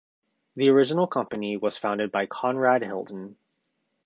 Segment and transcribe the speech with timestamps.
[0.55, 3.37] The original company was founded by Conrad Hilton.